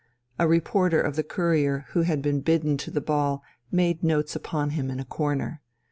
[0.39, 4.71] A reporter of the Courier who had been bidden to the ball made notes upon
[4.71, 5.61] him in a corner.